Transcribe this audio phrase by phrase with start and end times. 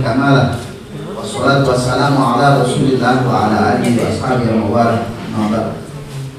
[0.00, 0.56] Kamala
[1.12, 3.76] Wassalatu wassalamu ala rasulillah wala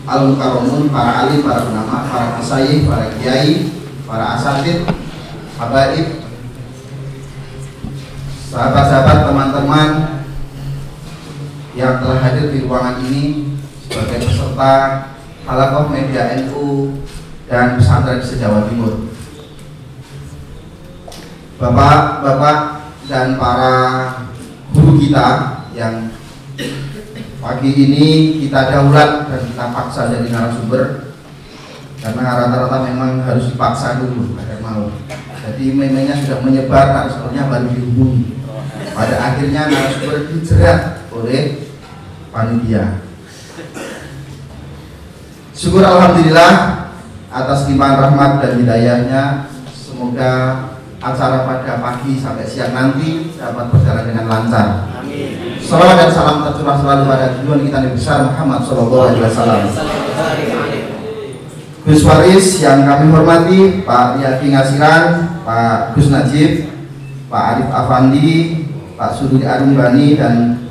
[0.06, 3.74] Al-Mukarramun, para alim, para ulama, para masayih, para kiai,
[4.06, 4.86] para asatid,
[5.58, 6.22] habaib
[8.54, 9.90] Sahabat-sahabat, teman-teman
[11.76, 13.52] yang telah hadir di ruangan ini
[13.84, 14.74] sebagai peserta
[15.44, 17.02] Halakoh Media NU
[17.52, 19.12] dan pesantren se-Jawa Timur.
[21.60, 22.75] Bapak-bapak
[23.06, 23.74] dan para
[24.74, 25.28] guru kita
[25.78, 26.10] yang
[27.38, 28.06] pagi ini
[28.42, 31.14] kita daulat dan kita paksa jadi narasumber
[32.02, 34.94] karena rata-rata memang harus dipaksa dulu agar mau.
[35.46, 38.42] Jadi memangnya sudah menyebar narasumbernya baru dihubungi.
[38.94, 41.70] Pada akhirnya narasumber dijerat oleh
[42.30, 43.06] panitia.
[45.54, 46.52] Syukur Alhamdulillah
[47.32, 49.24] atas limpahan rahmat dan hidayahnya
[49.96, 50.32] Semoga
[51.06, 54.68] acara pada pagi sampai siang nanti dapat berjalan dengan lancar.
[55.62, 59.62] Salam dan salam tercurah selalu pada tujuan kita Nabi besar Muhammad Sallallahu Alaihi Wasallam.
[61.86, 65.06] Gus Waris yang kami hormati Pak Yaki Ngasiran,
[65.46, 66.74] Pak Gus Najib,
[67.30, 68.30] Pak Arif Afandi,
[68.98, 70.66] Pak Suduri Bani dan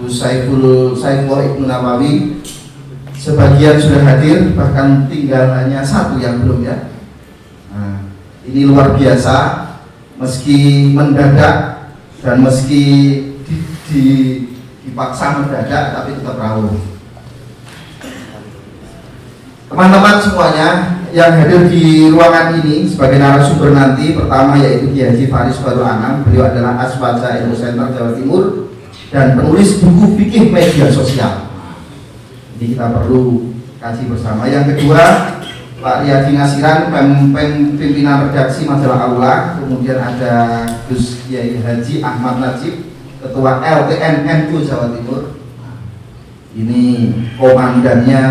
[0.00, 2.40] Gus Saiful Saiful Ibnu Nawawi.
[3.12, 6.97] Sebagian sudah hadir bahkan tinggal hanya satu yang belum ya
[8.48, 9.68] ini luar biasa
[10.16, 11.88] meski mendadak
[12.24, 12.84] dan meski
[13.44, 13.54] di,
[13.92, 14.04] di,
[14.88, 16.74] dipaksa mendadak tapi tetap rawuh.
[19.68, 20.68] Teman-teman semuanya
[21.12, 26.24] yang hadir di ruangan ini sebagai narasumber nanti pertama yaitu Kiai Haji Faris Baru Anam
[26.24, 28.72] beliau adalah Aswaja Ilmu Center Jawa Timur
[29.12, 31.52] dan penulis buku fikih media sosial.
[32.56, 34.50] Jadi kita perlu kasih bersama.
[34.50, 35.37] Yang kedua,
[35.78, 36.90] Pak Riyadi Nasiran,
[37.78, 42.90] pimpinan redaksi majalah Aula, kemudian ada Gus Kiai Haji Ahmad Najib,
[43.22, 45.38] Ketua LTN NU Jawa Timur.
[46.58, 48.22] Ini komandannya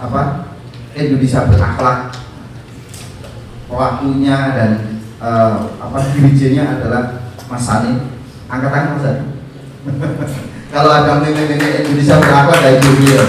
[0.00, 0.22] apa?
[0.96, 2.16] Indonesia berakhlak.
[3.68, 4.70] Pelakunya dan
[5.20, 8.16] uh, apa dirijennya adalah Mas Sani.
[8.48, 9.24] Angkat tangan Mas Sani.
[10.72, 13.24] Kalau ada meme-meme Indonesia berapa dari dunia.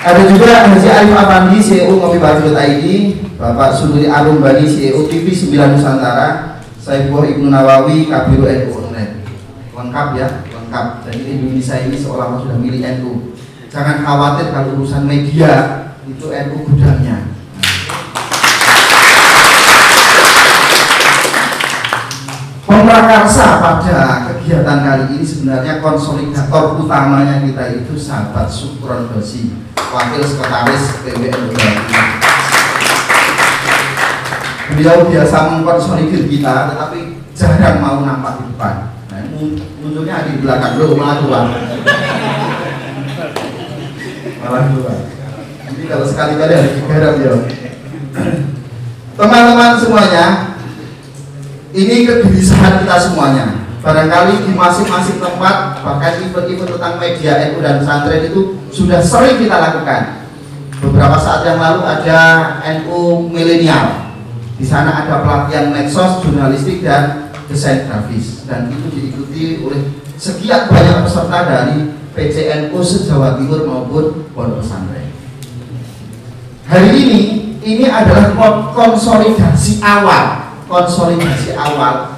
[0.00, 2.84] Ada juga Haji Arif Afandi, CEO Ngopi Batu ID,
[3.36, 9.20] Bapak Suduri Arum Bani, CEO TV 9 Nusantara, Saifullah Ibnu Nawawi, Kabiru NU Net.
[9.76, 11.04] Lengkap ya, lengkap.
[11.04, 13.36] Jadi Indonesia ini seolah-olah sudah milik NU.
[13.68, 15.52] Jangan khawatir kalau urusan media
[16.08, 17.36] itu NU gudangnya.
[22.64, 24.00] Pemrakarsa pada
[24.32, 29.52] kegiatan kali ini sebenarnya konsolidator utamanya kita itu sahabat Sukron Dosi,
[29.90, 31.50] Wakil Sekretaris PWN
[34.70, 38.94] Beliau biasa mengkonsolidir kita, tetapi jarang mau nampak di depan.
[39.10, 39.20] Nah,
[39.82, 41.40] munculnya di belakang dulu, malah dua.
[44.40, 44.92] Malah dua.
[45.68, 47.34] Jadi kalau sekali-kali harus digarap ya.
[49.18, 50.24] Teman-teman semuanya,
[51.74, 53.59] ini kegelisahan kita semuanya.
[53.80, 59.56] Barangkali di masing-masing tempat, bahkan event-event tentang media NU dan pesantren itu sudah sering kita
[59.56, 60.28] lakukan.
[60.84, 62.20] Beberapa saat yang lalu ada
[62.80, 64.12] NU milenial.
[64.60, 69.80] Di sana ada pelatihan medsos, jurnalistik dan desain grafis dan itu diikuti oleh
[70.20, 75.08] sekian banyak peserta dari PCNU se-Jawa Timur maupun pondok pesantren.
[76.68, 77.20] Hari ini
[77.64, 78.36] ini adalah
[78.76, 82.09] konsolidasi awal konsolidasi awal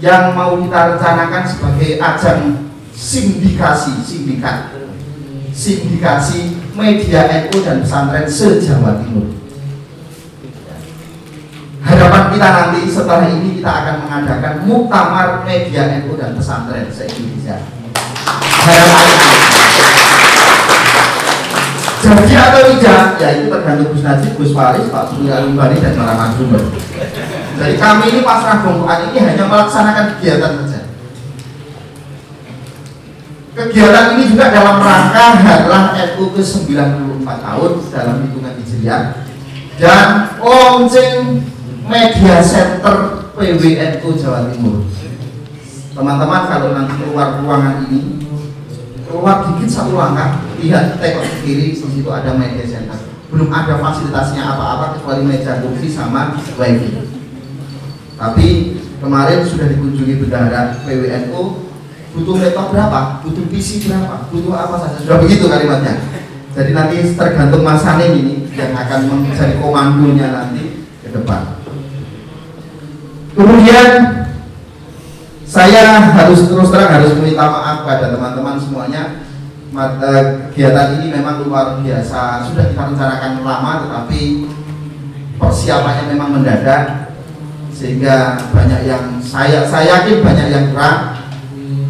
[0.00, 2.40] yang mau kita rencanakan sebagai ajang
[2.92, 4.76] sindikasi sindikat.
[5.56, 9.32] Sindikasi media NU dan pesantren se-Jawa Timur.
[11.80, 17.56] Harapan kita nanti setelah ini kita akan mengadakan muktamar media NU dan pesantren se-Indonesia.
[22.06, 26.14] Jadi atau tidak ya itu tergantung Gus Najib, Gus Faris, Pak Suri Alumbani dan para
[26.14, 26.62] narasumber
[27.56, 30.80] jadi kami ini pasrah bongkoan ini hanya melaksanakan kegiatan saja.
[33.56, 39.02] Kegiatan ini juga dalam rangka Harlah NU ke 94 tahun dalam hitungan Hijriah
[39.80, 41.40] dan launching
[41.88, 44.84] media center PWNU Jawa Timur.
[45.96, 48.20] Teman-teman kalau nanti keluar ruangan ini
[49.08, 52.98] keluar dikit satu langkah lihat tengok kiri di situ ada media center
[53.30, 57.05] belum ada fasilitasnya apa-apa kecuali meja kursi sama wifi
[58.16, 61.40] tapi kemarin sudah dikunjungi bendahara PWNU
[62.16, 64.98] butuh laptop berapa, butuh PC berapa, butuh apa saja?
[65.04, 66.00] Sudah begitu kalimatnya.
[66.56, 71.60] Jadi nanti tergantung Mas Hanim ini yang akan menjadi komandonya nanti ke depan.
[73.36, 73.88] kemudian
[75.44, 79.28] saya harus terus terang harus meminta maaf pada teman-teman semuanya.
[79.76, 82.48] Mata kegiatan ini memang luar biasa.
[82.48, 84.48] Sudah kita rencanakan lama tetapi
[85.36, 87.05] persiapannya memang mendadak
[87.76, 91.20] sehingga banyak yang saya saya yakin banyak yang kurang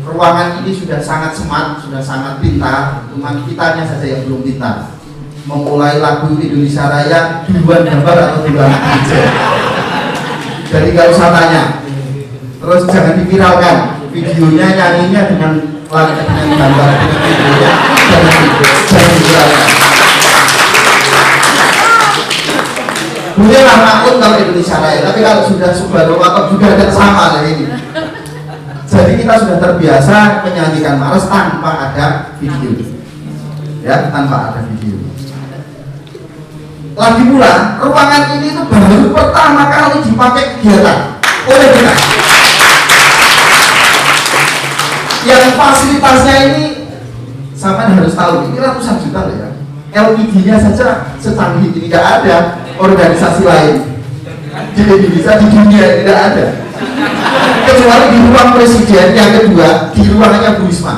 [0.02, 3.06] ruangan ini sudah sangat smart sudah sangat pintar.
[3.14, 4.98] Cuma kitanya saja yang belum pintar.
[5.46, 9.22] Memulai lagu Indonesia Raya duluan gambar atau duluan aja
[10.66, 11.62] jadi gak usah tanya.
[12.58, 13.76] Terus jangan diviralkan.
[14.10, 15.52] Videonya nyanyinya dengan
[15.86, 16.88] lagu dengan gambar.
[16.90, 17.72] Dengan videonya
[18.10, 18.42] jangan
[19.30, 19.85] jangan
[23.36, 27.42] diviralkan lah makun kalau Indonesia Raya tapi kalau sudah Subaru atau juga ada sama lah
[27.44, 27.68] ini.
[28.86, 32.72] Jadi kita sudah terbiasa menyanyikan Mars tanpa ada video.
[33.84, 34.96] Ya tanpa ada video.
[36.96, 41.20] Lagi pula ruangan ini itu baru pertama kali dipakai kegiatan.
[41.44, 41.92] Oleh kita.
[45.26, 46.64] Yang fasilitasnya ini
[47.52, 49.48] sama harus tahu ini ratusan juta loh ya.
[49.96, 50.88] LED-nya saja
[51.20, 53.76] secanggih ini tidak ada organisasi lain.
[54.76, 56.46] Di Indonesia di dunia tidak ada.
[57.66, 60.94] Kecuali di ruang presiden yang kedua di ruangannya Bu Risma.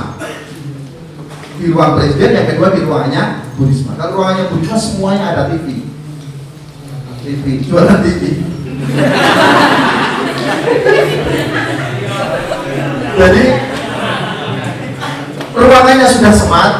[1.58, 3.24] Di ruang presiden yang kedua di ruangannya
[3.58, 3.98] Bu Risma.
[3.98, 5.88] Kalau ruangannya Bu Risma semuanya ada TV
[7.28, 8.22] TV, jualan TV.
[13.18, 13.44] Jadi
[15.52, 16.74] ruangannya sudah smart,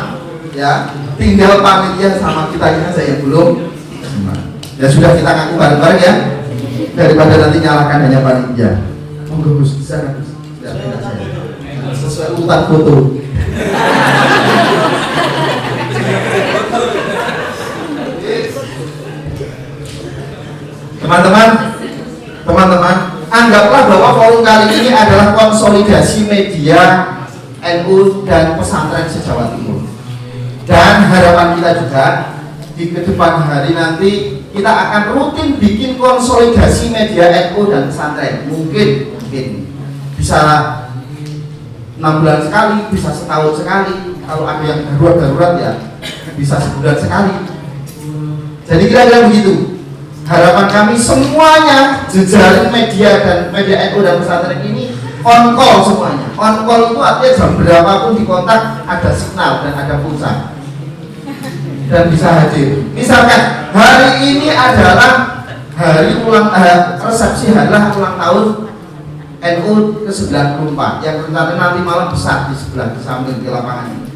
[0.56, 0.96] ya.
[1.18, 3.74] Tinggal panitia sama kita ini saja belum
[4.78, 6.14] Ya sudah kita ngaku bareng-bareng ya.
[6.94, 8.70] Daripada nanti nyalakan hanya panitia.
[9.26, 10.30] Monggo Gus, sana Gus.
[11.98, 12.94] Sesuai urutan foto.
[20.98, 21.48] Teman-teman,
[22.46, 22.96] teman-teman,
[23.34, 26.82] anggaplah bahwa forum kali ini adalah konsolidasi media
[27.58, 29.82] NU dan pesantren se-Jawa Timur.
[30.70, 32.06] Dan harapan kita juga
[32.78, 38.48] di ke depan hari nanti kita akan rutin bikin konsolidasi media NU dan pesantren.
[38.48, 39.46] Mungkin, mungkin
[40.16, 40.40] bisa
[41.98, 44.18] enam bulan sekali, bisa setahun sekali.
[44.28, 45.72] Kalau ada yang darurat-darurat ya
[46.36, 47.34] bisa sebulan sekali.
[48.68, 49.78] Jadi kira-kira begitu
[50.28, 54.92] harapan kami semuanya jejaring media dan media NU dan pesantren ini
[55.24, 60.04] on call semuanya on call itu artinya jam berapapun di kontak ada signal dan ada
[60.04, 60.57] pulsa
[61.88, 65.44] dan bisa hadir misalkan hari ini adalah
[65.74, 68.46] hari ulang eh, resepsi adalah ulang tahun
[69.38, 69.74] NU
[70.04, 74.08] ke-94 yang rencana nanti malam besar di sebelah di samping di lapangan ini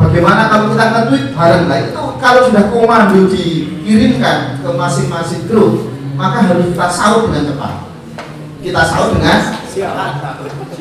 [0.00, 6.48] Bagaimana kalau kita nge-tweet bareng lah itu kalau sudah komando dikirimkan ke masing-masing grup maka
[6.48, 7.74] harus kita sahut dengan cepat.
[8.64, 9.40] Kita sahut dengan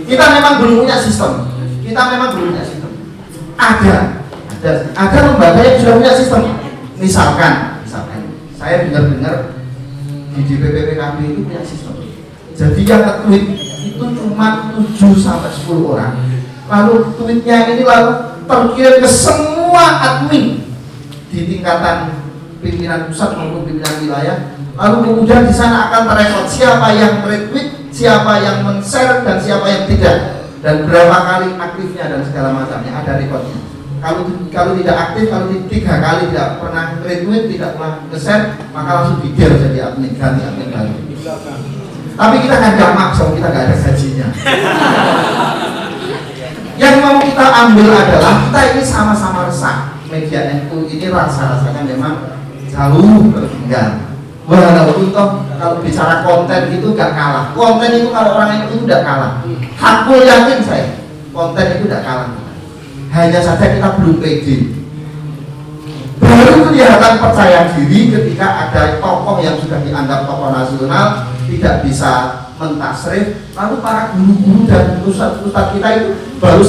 [0.08, 1.52] kita memang belum punya sistem.
[1.84, 2.92] Kita memang belum punya sistem.
[3.60, 4.19] Ada,
[4.60, 6.44] ada, ada lembaga yang sudah punya sistem.
[7.00, 8.20] Misalkan, misalkan
[8.60, 9.56] saya dengar-dengar
[10.36, 11.96] di DPP PKB itu punya sistem.
[12.60, 13.44] Jadi yang nge-tweet
[13.88, 16.12] itu cuma 7 sampai 10 orang.
[16.68, 18.12] Lalu tweetnya ini lalu
[18.44, 20.68] terkirim ke semua admin
[21.32, 22.20] di tingkatan
[22.60, 24.38] pimpinan pusat maupun pimpinan wilayah
[24.74, 29.84] lalu kemudian di sana akan terekod siapa yang retweet siapa yang men-share dan siapa yang
[29.86, 30.18] tidak
[30.60, 33.69] dan berapa kali aktifnya dan segala macamnya ada rekodnya
[34.00, 39.20] kalau kalau tidak aktif kalau tiga kali tidak pernah retweet tidak pernah nge-share maka langsung
[39.24, 40.96] didir jadi admin ganti admin baru
[42.20, 44.28] tapi kita kan gak maksa kita gak ada gajinya
[46.80, 50.00] Yang mau kita ambil adalah kita ini sama-sama resah.
[50.08, 52.40] Media NU ini rasa-rasanya memang
[52.72, 54.10] jauh tertinggal.
[54.48, 57.52] Walaupun toh kalau bicara konten itu gak kalah.
[57.52, 59.32] Konten itu kalau orang itu udah kalah.
[59.76, 61.04] Hakul yakin saya,
[61.36, 62.30] konten itu udah kalah.
[63.10, 64.78] Hanya saja kita belum pede.
[66.20, 72.12] Baru kelihatan percaya diri ketika ada tokoh yang sudah dianggap tokoh nasional tidak bisa
[72.60, 73.50] mentasrif.
[73.58, 76.64] Lalu para guru-guru dan ustadz-ustadz kita itu baru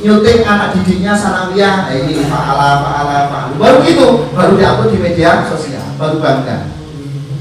[0.00, 1.88] nyuting anak didiknya sanawiyah.
[1.92, 3.54] Eh, ini fa'ala fa'ala fa'ala.
[3.56, 6.70] Baru gitu baru diupload di media sosial baru bangga.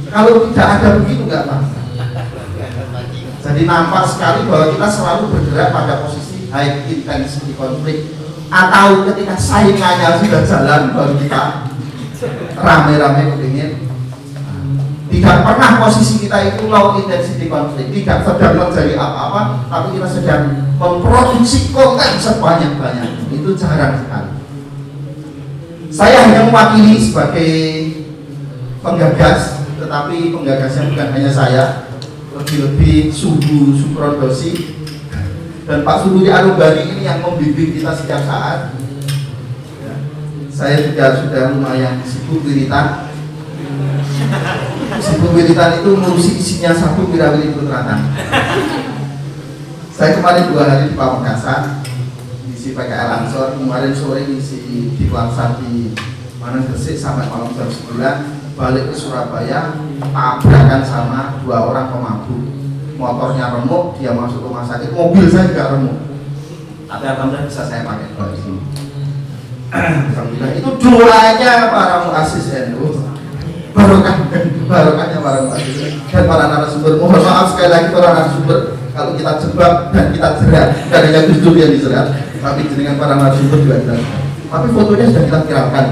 [0.09, 1.79] Kalau tidak ada begitu nggak bangga
[3.49, 8.18] jadi nampak sekali bahwa kita selalu bergerak pada posisi high intensity konflik
[8.49, 11.69] atau ketika saingannya sudah jalan baru kita
[12.57, 13.71] rame-rame kepingin.
[15.09, 20.43] Tidak pernah posisi kita itu low intensity konflik tidak sedang terjadi apa-apa tapi kita sedang
[20.77, 23.25] memproduksi konten sebanyak-banyak.
[23.33, 24.31] Itu jarang sekali.
[25.89, 27.53] Saya hanya mewakili sebagai
[28.85, 31.63] penggagas tetapi penggagasnya bukan hanya saya.
[32.29, 34.78] Lebih-lebih suhu suprodosi
[35.69, 38.73] dan Pak Suhudi Anubani ini yang membimbing kita setiap saat.
[39.85, 39.93] Ya.
[40.49, 43.05] saya juga sudah lumayan sibuk wiritan.
[44.97, 48.09] Sibuk wiritan itu ngurusi isinya satu wirawiri putratan
[49.99, 51.83] saya kemarin dua hari di Pamekasan
[52.55, 54.63] isi pakai Ansor kemarin sore isi
[54.95, 55.91] di Plaza di
[56.39, 62.58] mana Gresik sampai malam jam 9 balik ke Surabaya tabrakan sama dua orang pemabuk
[62.99, 65.97] motornya remuk, dia masuk rumah sakit, mobil saya juga remuk.
[66.91, 68.11] Tapi alhamdulillah bisa saya pakai.
[68.11, 68.61] Di sini.
[69.71, 72.89] Alhamdulillah itu doanya para muasis NU
[73.69, 74.15] barokah
[74.65, 76.01] barokahnya para muasis.
[76.09, 78.59] Dan para narasumber mohon maaf sekali lagi para narasumber
[78.97, 82.07] kalau kita jebak dan kita jerat dan hanya Gus Dur yang dijerat
[82.41, 84.01] tapi dengan para narasumber juga jelas
[84.49, 85.85] tapi fotonya sudah kita viralkan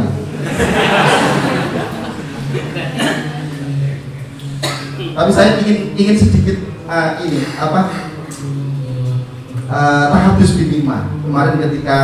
[5.17, 7.89] tapi saya ingin ingin sedikit uh, ini apa
[9.65, 12.00] uh, tahadus binima kemarin ketika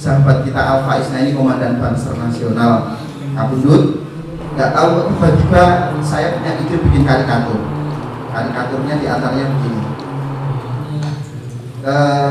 [0.00, 2.96] sahabat kita Alfa Isna ini komandan Banser Nasional
[3.36, 4.04] Kabundut
[4.54, 5.62] nggak tahu tiba-tiba
[5.98, 7.58] saya punya ide bikin karikatur.
[8.30, 9.82] Karikaturnya di antaranya begini.
[11.84, 12.30] Uh,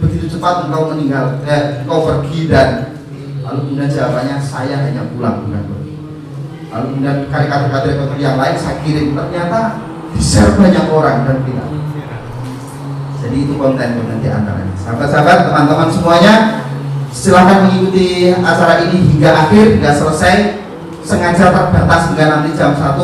[0.00, 2.98] begitu cepat engkau meninggal eh, engkau pergi dan
[3.44, 5.79] lalu kemudian jawabannya saya hanya pulang bukan
[6.70, 9.12] lalu kemudian karikatur-karikatur yang lain saya kirim.
[9.18, 9.60] Ternyata
[10.14, 11.68] di-share banyak orang dan tidak.
[13.20, 14.74] Jadi itu konten-konten di antaranya.
[14.80, 16.34] Sahabat-sahabat teman-teman semuanya
[17.12, 20.36] silahkan mengikuti acara ini hingga akhir hingga selesai.
[21.00, 22.96] Sengaja terbatas hingga nanti jam 1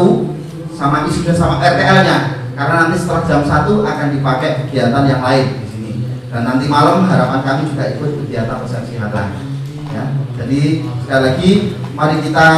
[0.76, 2.18] sama isunya sama RTL nya
[2.52, 5.92] karena nanti setelah jam 1 akan dipakai kegiatan yang lain di sini.
[6.28, 9.46] Dan nanti malam harapan kami juga ikut kegiatan kesehatan
[9.96, 10.04] ya
[10.36, 10.62] jadi
[11.04, 11.50] sekali lagi
[11.96, 12.48] mari kita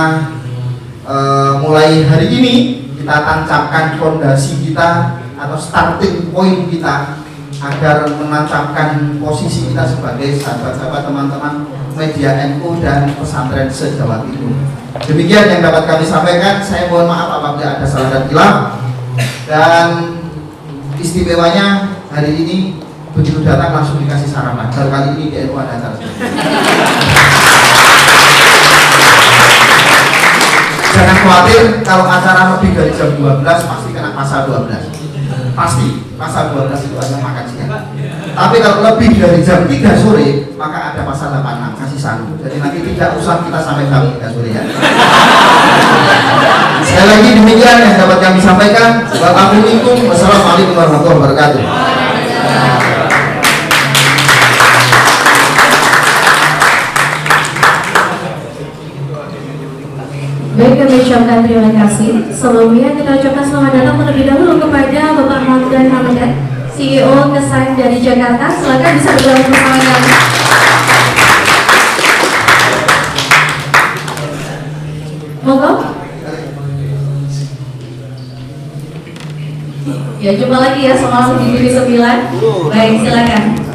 [1.08, 2.54] uh, mulai hari ini
[3.00, 7.16] kita tancapkan fondasi kita atau starting point kita
[7.58, 11.54] agar menancapkan posisi kita sebagai sahabat-sahabat teman-teman
[11.98, 14.54] media NU dan pesantren se-Jawa Timur.
[15.02, 16.62] Demikian yang dapat kami sampaikan.
[16.62, 18.58] Saya mohon maaf apabila ada salah dan hilang.
[19.50, 19.88] Dan
[21.02, 22.78] istimewanya hari ini
[23.10, 24.70] begitu datang langsung dikasih sarapan.
[24.70, 27.17] Kali ini di NU ada acara.
[30.98, 34.98] Jangan khawatir kalau acara lebih dari jam 12 pasti kena pasal 12
[35.54, 35.86] pasti
[36.18, 37.70] pasal 12 itu ada makan siang.
[38.34, 42.38] Tapi kalau lebih dari jam 3 sore maka ada pasal 86 kasih sanggup.
[42.42, 44.62] Jadi nanti tidak usah kita sampai jam 3 sore ya.
[46.86, 49.02] Sekali lagi demikian yang dapat kami sampaikan.
[49.10, 51.62] Wassalamualaikum warahmatullahi wabarakatuh
[60.58, 62.34] Baik, kami ucapkan terima kasih.
[62.34, 66.34] Sebelumnya kita ucapkan selamat datang terlebih dahulu kepada Bapak Hamdan Hamadan,
[66.74, 68.50] CEO Kesan dari Jakarta.
[68.58, 70.10] Silakan bisa bergabung bersama kami.
[75.46, 75.72] Monggo.
[80.18, 82.34] Ya, jumpa lagi ya semalam di TV 9.
[82.74, 83.67] Baik, silakan.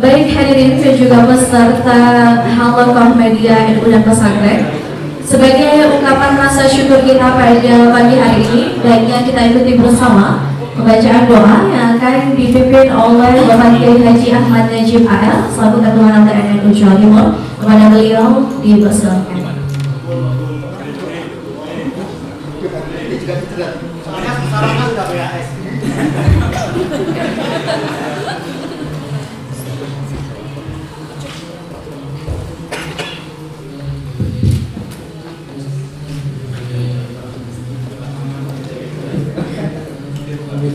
[0.00, 2.00] Baik hadirin dan juga peserta
[2.48, 4.72] Halokoh Media NU dan Pesantren.
[5.20, 11.68] Sebagai ungkapan rasa syukur kita pada pagi hari ini yang kita ikuti bersama Pembacaan doa
[11.68, 17.26] yang akan dipimpin oleh Bapak Kiai Haji Ahmad Najib AL Selaku Ketua NU Jawa Timur
[17.60, 19.38] Kepada beliau dipersilakan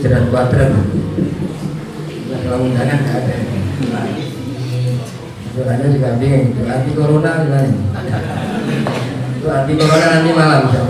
[0.06, 0.70] jalan kuadrat.
[2.46, 3.34] Kalau undangan ada.
[5.50, 7.42] Juga bingung anti corona
[9.50, 10.86] anti corona nanti malam bisa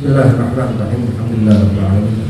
[0.00, 1.02] Bismillahirrahmanirrahim.
[1.12, 2.29] Alhamdulillah alamin.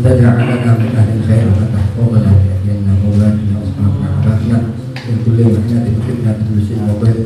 [0.04, 4.58] تجعلنا من أهل الخير وأن تحفظنا بأهلنا وأولادنا وأصحابنا وأحبابنا
[5.06, 7.18] من كل محنة وفتنة كل شيء وضيق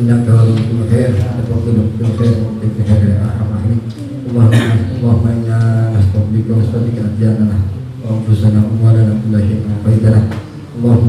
[0.00, 3.80] إنك ولي كل خير وتفضل بكل خير وأنت بخير يا أرحم الراحمين
[4.30, 4.52] اللهم
[4.98, 5.58] اللهم إنا
[5.98, 7.58] نستغفرك ونستغفرك أدياننا
[8.04, 10.20] وأنفسنا وأموالنا كل شيء وقيدنا
[10.78, 11.08] اللهم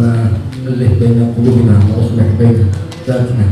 [0.68, 2.58] ألف بين قلوبنا وأصلح بين
[3.08, 3.46] ذاتنا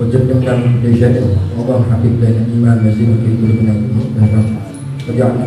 [0.00, 1.16] وجنبنا من كل شر
[1.58, 3.72] اللهم حبيب لنا الإيمان وزين في قلوبنا
[5.08, 5.46] واجعلنا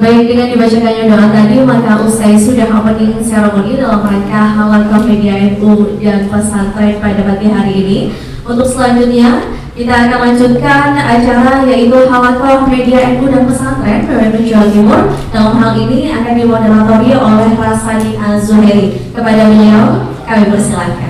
[0.00, 6.00] Baik, dengan dibacakannya doa tadi, maka usai sudah opening ceremony dalam rangka halal media NU
[6.00, 7.98] dan pesantren pada pagi hari ini.
[8.40, 9.44] Untuk selanjutnya,
[9.76, 15.00] kita akan lanjutkan acara yaitu Halakoh Media NU dan Pesantren PWN Jawa Timur.
[15.36, 19.12] Dalam hal ini akan dimoderatori oleh Rasani Azuheri.
[19.12, 21.09] Kepada beliau, kami persilakan.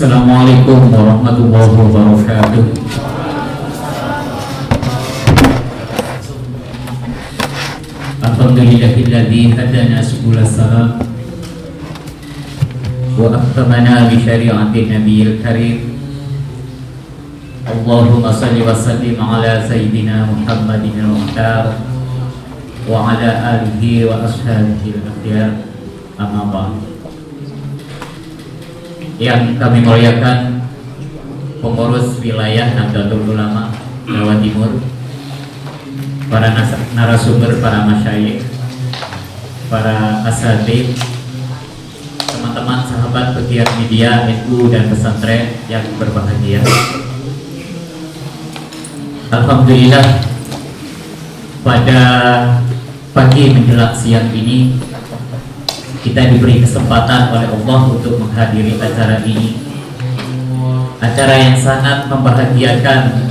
[0.00, 2.64] Assalamualaikum warahmatullahi wabarakatuh.
[8.24, 11.04] Alhamdulillahilladzi hadana subul salam
[13.12, 15.92] wa aktamana bi syari'ati nabiyil karim.
[17.68, 21.76] Allahumma salli wa sallim ala sayyidina Muhammadin al-Muhtar
[22.88, 25.60] wa ala alihi wa ashabihi al-akhyar.
[26.16, 26.89] Amma ba'd
[29.20, 30.64] yang kami muliakan
[31.60, 33.68] pengurus wilayah Nahdlatul Ulama
[34.08, 34.80] Jawa Timur,
[36.32, 36.56] para
[36.96, 38.40] narasumber, para masyayikh,
[39.68, 40.96] para asatid,
[42.32, 46.64] teman-teman sahabat pegiat media NU dan pesantren yang berbahagia.
[49.30, 50.24] Alhamdulillah
[51.60, 52.00] pada
[53.12, 54.80] pagi menjelang siang ini
[56.00, 59.60] kita diberi kesempatan oleh Allah untuk menghadiri acara ini.
[61.00, 63.28] Acara yang sangat membahagiakan.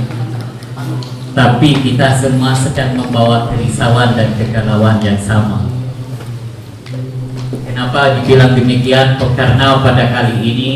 [1.30, 5.66] Tapi kita semua sedang membawa kerisauan dan kegalauan yang sama.
[7.66, 9.18] Kenapa dibilang demikian?
[9.18, 10.70] Karena pada kali ini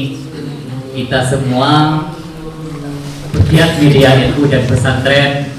[0.94, 2.06] kita semua
[3.34, 5.50] pegiat media NU dan pesantren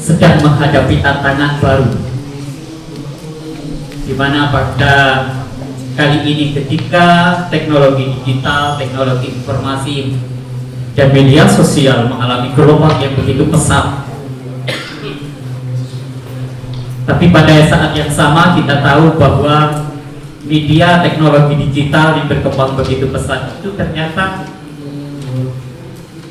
[0.00, 2.11] sedang menghadapi tantangan baru
[4.02, 4.94] di mana pada
[5.94, 7.06] kali ini ketika
[7.52, 10.18] teknologi digital, teknologi informasi
[10.98, 14.04] dan media sosial mengalami gelombang yang begitu pesat.
[17.02, 19.90] Tapi pada saat yang sama kita tahu bahwa
[20.46, 24.46] media teknologi digital yang berkembang begitu pesat itu ternyata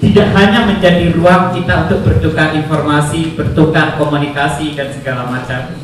[0.02, 5.78] tidak hanya menjadi ruang kita untuk bertukar informasi, bertukar komunikasi dan segala macam,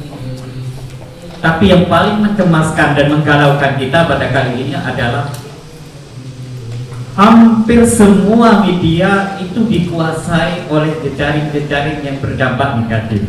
[1.38, 5.30] tapi yang paling mencemaskan dan menggalaukan kita pada kali ini adalah
[7.17, 13.26] hampir semua media itu dikuasai oleh jejaring-jejaring yang berdampak negatif.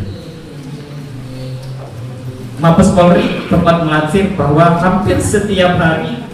[2.59, 6.27] Mabes Polri tempat melansir bahwa hampir setiap hari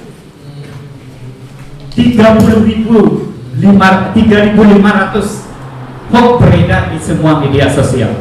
[1.94, 5.46] 30.000 3.500
[6.12, 8.12] hoax beredar di semua media sosial.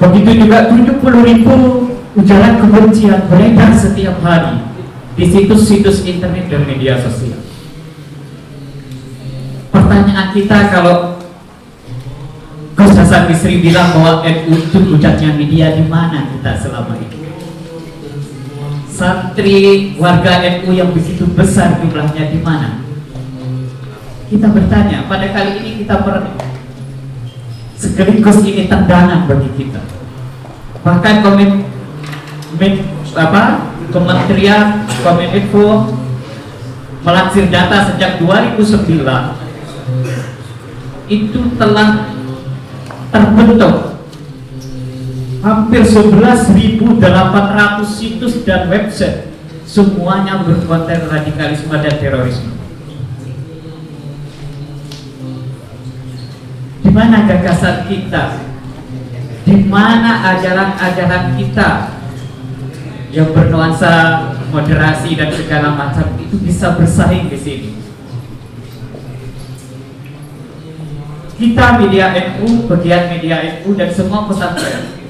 [0.00, 1.56] Begitu juga 70 ribu
[2.16, 4.64] ujaran kebencian beredar setiap hari
[5.14, 7.36] di situs-situs internet dan media sosial.
[9.68, 11.20] Pertanyaan kita kalau
[12.74, 13.28] Gus Hasan
[13.60, 17.20] bilang bahwa NU itu puncaknya media di mana kita selama ini?
[18.88, 19.56] Santri
[20.00, 22.80] warga NU yang begitu besar jumlahnya di mana?
[24.32, 26.24] Kita bertanya, pada kali ini kita ber
[27.80, 29.80] sekaligus ini tendangan bagi kita.
[30.84, 31.50] Bahkan komit
[32.60, 32.82] Men,
[33.16, 35.96] apa Kementerian Kominfo
[37.00, 39.00] melansir data sejak 2009
[41.10, 42.12] itu telah
[43.10, 43.98] terbentuk
[45.40, 47.00] hampir 11.800
[47.88, 49.32] situs dan website
[49.64, 52.59] semuanya berkonten radikalisme dan terorisme
[56.80, 58.50] di mana gagasan kita
[59.44, 62.00] di mana ajaran-ajaran kita
[63.10, 63.92] yang bernuansa
[64.54, 67.70] moderasi dan segala macam itu bisa bersaing di sini.
[71.40, 75.00] Kita media NU, bagian media NU dan semua pesantren.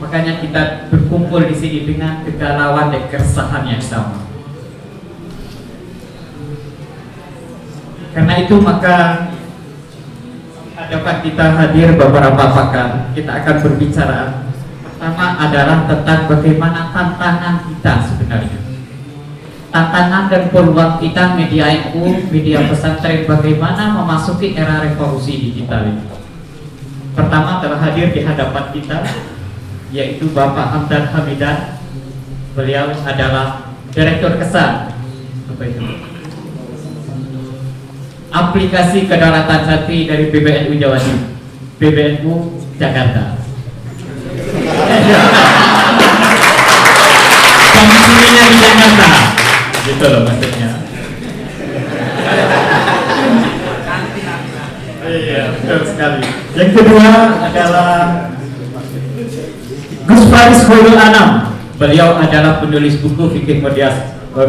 [0.00, 4.26] Makanya kita berkumpul di sini dengan kegalauan dan keresahan yang sama.
[8.12, 9.28] Karena itu maka
[10.92, 13.08] dapat kita hadir beberapa pakar.
[13.16, 14.44] Kita akan berbicara.
[14.84, 18.60] Pertama adalah tentang bagaimana tantangan kita sebenarnya.
[19.72, 26.04] Tantangan dan peluang kita media NU, media pesantren bagaimana memasuki era revolusi digital ini.
[27.16, 29.00] Pertama telah hadir di hadapan kita
[29.92, 31.80] yaitu Bapak Hamdan Hamidan.
[32.52, 34.92] Beliau adalah Direktur Kesan
[35.62, 36.11] itu?
[38.32, 41.28] Aplikasi kedaulatan santri dari PBNU Jawa Timur.
[41.76, 42.34] PBNU
[42.80, 43.36] Jakarta.
[47.72, 49.08] Komisinya di Jakarta.
[49.84, 50.70] Gitu loh maksudnya.
[55.12, 56.24] Iya, betul sekali.
[56.56, 57.08] Yang kedua
[57.44, 57.92] adalah
[60.08, 61.52] Gus Faris Khairul Anam.
[61.76, 63.90] Beliau adalah penulis buku fikih media,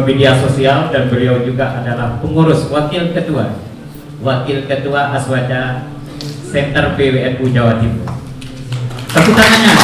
[0.06, 3.73] media sosial Dan beliau juga adalah pengurus wakil ketua
[4.24, 5.84] Wakil ketua Aswada
[6.48, 8.08] Center PWNU Jawa Timur
[9.12, 9.74] Tepuk tangannya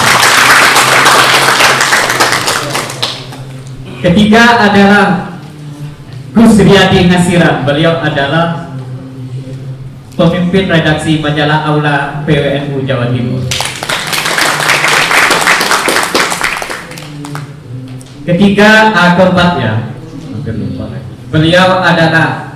[4.00, 5.36] Ketiga adalah
[6.32, 7.68] Gus Riyadi Ngasiran.
[7.68, 8.72] Beliau adalah
[10.16, 13.44] pemimpin redaksi majalah Aula PWNU Jawa Timur.
[18.24, 19.10] Ketiga, ah,
[19.60, 19.74] ya.
[20.48, 21.00] Lagi.
[21.28, 22.49] Beliau adalah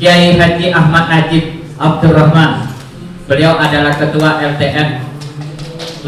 [0.00, 2.72] Kiai Haji Ahmad Najib Abdurrahman.
[3.28, 5.04] Beliau adalah ketua LTN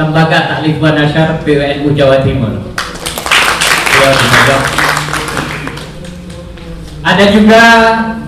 [0.01, 2.73] Lembaga Taklif Nasyar PWNU Jawa Timur.
[7.05, 7.63] Ada juga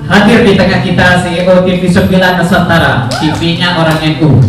[0.05, 4.45] hadir di tengah kita CEO TV 9 Nusantara, TV-nya orang NU.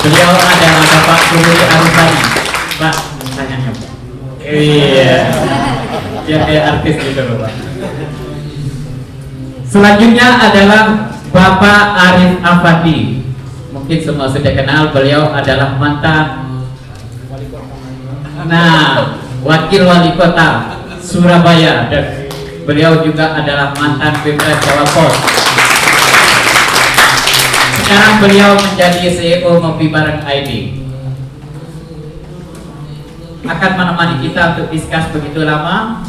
[0.00, 2.20] Beliau adalah Bapak Guru Arifani.
[2.80, 2.94] Pak,
[3.36, 3.56] tanya.
[4.40, 5.16] Iya.
[6.24, 7.52] Biar kayak artis gitu loh, Pak.
[9.74, 13.26] Selanjutnya adalah Bapak Arif Afandi.
[13.74, 16.46] Mungkin semua sudah kenal, beliau adalah mantan
[18.46, 22.30] Nah, Wakil Wali Kota Surabaya dan
[22.62, 25.16] beliau juga adalah mantan Pemda Jawa Pos.
[27.82, 30.50] Sekarang beliau menjadi CEO Ngopi Bareng ID.
[33.42, 36.06] Akan menemani kita untuk diskus begitu lama.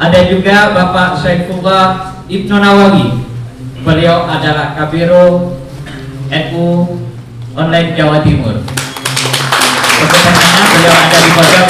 [0.00, 3.20] Ada juga Bapak Syaifullah Ibnu Nawawi.
[3.84, 5.60] Beliau adalah Kabiro
[6.32, 6.66] NU
[7.52, 8.64] Online Jawa Timur.
[10.00, 11.68] Kebetulannya beliau ada di pojok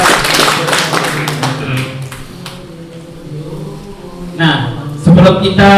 [4.35, 4.55] Nah,
[4.99, 5.71] sebelum kita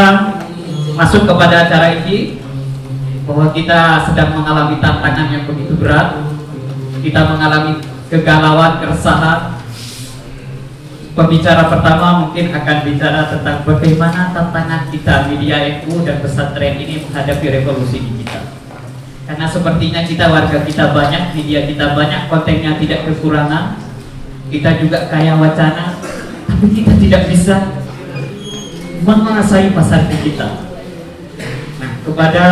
[0.94, 2.38] masuk kepada acara ini,
[3.26, 6.22] bahwa kita sedang mengalami tantangan yang begitu berat,
[7.02, 7.82] kita mengalami
[8.14, 9.57] kegalauan, keresahan.
[11.18, 17.58] Pembicara pertama mungkin akan bicara tentang bagaimana tantangan kita media NU dan pesantren ini menghadapi
[17.58, 18.46] revolusi digital.
[19.26, 23.82] Karena sepertinya kita warga kita banyak, media kita banyak, kontennya tidak kekurangan,
[24.54, 25.98] kita juga kaya wacana,
[26.46, 27.66] tapi kita tidak bisa
[29.02, 30.70] menguasai pasar digital.
[31.82, 32.46] Nah, kepada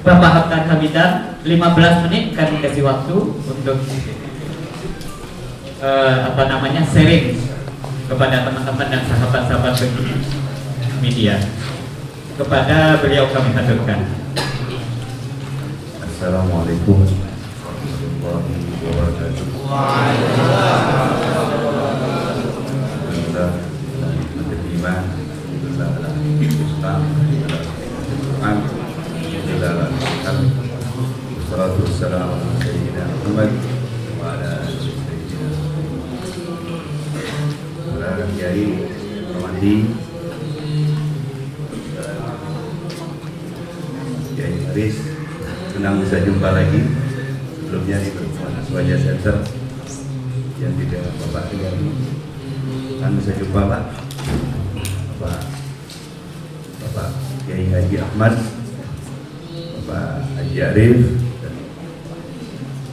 [0.00, 1.10] Bapak Hamdan Hamidan,
[1.44, 3.76] 15 menit kami kasih waktu untuk
[5.82, 7.38] eh, apa namanya sharing
[8.08, 9.74] kepada teman-teman dan sahabat-sahabat
[11.04, 11.38] media.
[12.38, 14.00] Kepada beliau kami haturkan.
[16.02, 17.02] Assalamualaikum
[18.22, 19.46] warahmatullahi wabarakatuh.
[22.98, 23.50] Alhamdulillah
[24.38, 25.90] menerima Alhamdulillah
[26.38, 27.00] Islam
[28.08, 28.56] Al-Quran
[29.18, 29.86] Alhamdulillah ala
[30.26, 30.38] Al
[31.38, 33.50] Wassalatu wassalamu ala Sayyidina Muhammad
[34.18, 35.48] wa ala alihi Sayyidina
[37.84, 38.64] Saudara Kiai
[39.28, 39.74] Ramadi
[44.32, 44.96] Kiai Haris
[45.76, 46.80] senang bisa jumpa lagi.
[47.60, 49.36] Sebelumnya di pertemuan Aswaja Center.
[50.64, 51.76] Yang tidak Bapak Kiai
[52.96, 53.84] kan bisa jumpa Pak.
[55.12, 55.40] Bapak
[56.80, 57.08] Bapak
[57.44, 58.32] Kiai Haji Ahmad.
[59.52, 60.98] Bapak Haji Arif.
[61.44, 61.54] Dan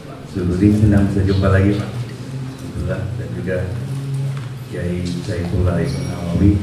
[0.03, 1.89] Pak Zuludin senang bisa jumpa lagi Pak.
[1.95, 3.01] Alhamdulillah.
[3.15, 3.57] Dan juga
[4.75, 6.59] Kiai Saifullah Ibn Nawawi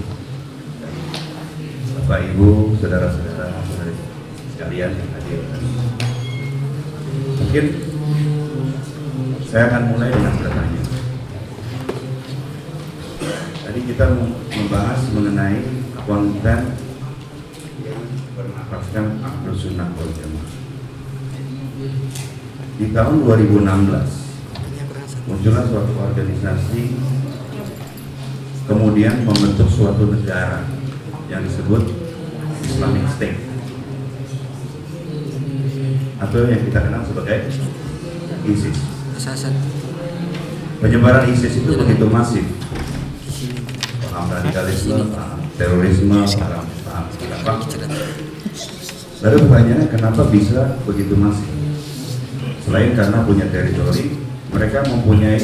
[1.96, 3.57] Bapak Ibu, saudara-saudara,
[4.53, 5.40] sekalian yang hadir.
[7.40, 7.66] Mungkin
[9.48, 10.83] saya akan mulai dengan bertanya.
[13.64, 14.05] Tadi kita
[14.61, 15.64] membahas mengenai
[16.05, 16.61] konten
[17.81, 18.03] yang
[18.37, 20.53] bernafaskan Ahlus Sunnah wal Jamaah.
[22.77, 23.72] Di tahun 2016
[25.33, 26.83] muncullah suatu organisasi
[28.66, 30.62] kemudian membentuk suatu negara
[31.27, 31.83] yang disebut
[32.62, 33.38] Islamic State
[36.22, 37.51] atau yang kita kenal sebagai
[38.46, 38.79] ISIS.
[40.79, 42.46] Penyebaran ISIS itu begitu masif.
[44.11, 47.05] Paham radikalisme, paham terorisme, paham, paham
[47.42, 47.55] apa.
[49.22, 51.51] Lalu pertanyaannya kenapa bisa begitu masif?
[52.62, 54.18] Selain karena punya teritori,
[54.55, 55.38] mereka mempunyai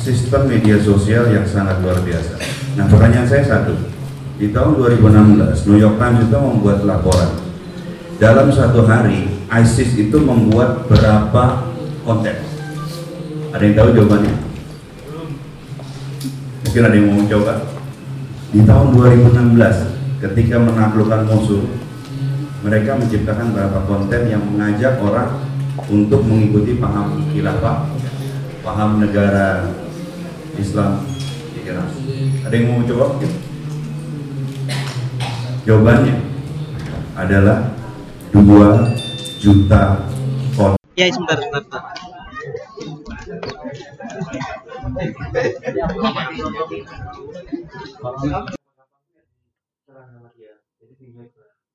[0.00, 2.40] sistem media sosial yang sangat luar biasa.
[2.80, 3.76] Nah pertanyaan saya satu,
[4.40, 7.28] di tahun 2016 New York Times itu membuat laporan
[8.16, 11.68] dalam satu hari ISIS itu membuat berapa
[12.04, 12.36] konten?
[13.52, 14.34] Ada yang tahu jawabannya?
[16.64, 17.54] Mungkin ada yang mau mencoba.
[18.50, 21.64] Di tahun 2016 ketika menaklukkan musuh,
[22.64, 25.40] mereka menciptakan beberapa konten yang mengajak orang
[25.88, 27.88] untuk mengikuti paham khilafah,
[28.60, 29.64] paham negara
[30.60, 31.02] Islam
[31.56, 31.88] di Iran.
[32.44, 33.06] Ada yang mau mencoba?
[35.64, 36.14] Jawabannya
[37.16, 37.58] adalah
[38.32, 40.04] 2 juta
[40.56, 40.80] konten.
[40.96, 41.82] Ya sebentar sebentar.
[48.20, 48.59] sebentar.